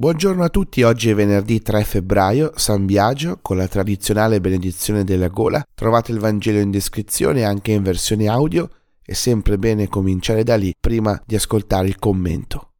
[0.00, 5.28] Buongiorno a tutti, oggi è venerdì 3 febbraio, San Biagio, con la tradizionale benedizione della
[5.28, 5.62] gola.
[5.74, 8.70] Trovate il Vangelo in descrizione anche in versione audio,
[9.02, 12.70] è sempre bene cominciare da lì prima di ascoltare il commento.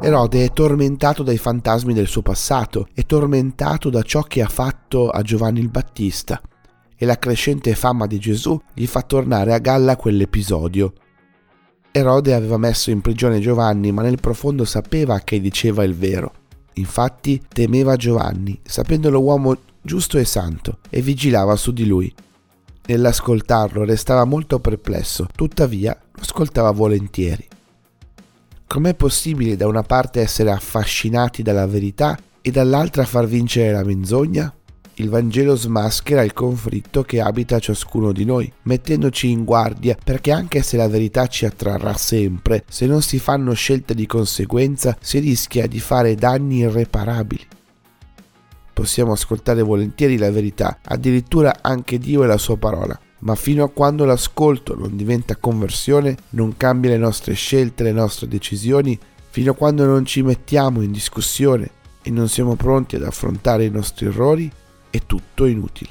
[0.00, 5.10] Erode è tormentato dai fantasmi del suo passato, è tormentato da ciò che ha fatto
[5.10, 6.40] a Giovanni il Battista
[6.96, 10.92] e la crescente fama di Gesù gli fa tornare a galla quell'episodio
[11.94, 16.32] Erode aveva messo in prigione Giovanni, ma nel profondo sapeva che diceva il vero.
[16.74, 22.10] Infatti temeva Giovanni, sapendolo uomo giusto e santo, e vigilava su di lui.
[22.86, 27.46] Nell'ascoltarlo restava molto perplesso, tuttavia lo ascoltava volentieri.
[28.66, 34.50] Com'è possibile da una parte essere affascinati dalla verità e dall'altra far vincere la menzogna?
[35.02, 40.62] Il Vangelo smaschera il conflitto che abita ciascuno di noi, mettendoci in guardia perché anche
[40.62, 45.66] se la verità ci attrarrà sempre, se non si fanno scelte di conseguenza si rischia
[45.66, 47.44] di fare danni irreparabili.
[48.72, 53.70] Possiamo ascoltare volentieri la verità, addirittura anche Dio e la sua parola, ma fino a
[53.70, 58.96] quando l'ascolto non diventa conversione, non cambia le nostre scelte, le nostre decisioni,
[59.30, 61.70] fino a quando non ci mettiamo in discussione
[62.02, 64.50] e non siamo pronti ad affrontare i nostri errori,
[64.92, 65.90] è tutto inutile.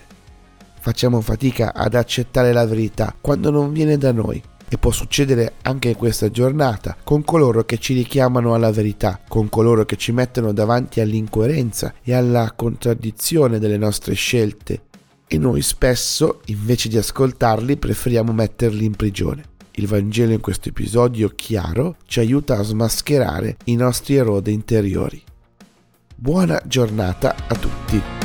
[0.79, 5.89] Facciamo fatica ad accettare la verità quando non viene da noi e può succedere anche
[5.89, 10.53] in questa giornata con coloro che ci richiamano alla verità, con coloro che ci mettono
[10.53, 14.83] davanti all'incoerenza e alla contraddizione delle nostre scelte
[15.27, 19.43] e noi spesso, invece di ascoltarli, preferiamo metterli in prigione.
[19.71, 25.21] Il Vangelo in questo episodio chiaro ci aiuta a smascherare i nostri erode interiori.
[26.15, 28.20] Buona giornata a tutti!